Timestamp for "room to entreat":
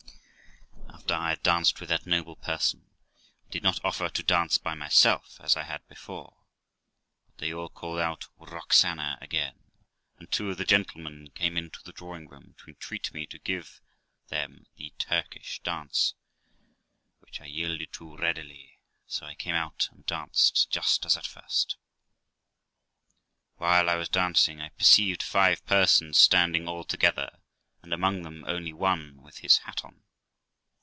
12.29-13.13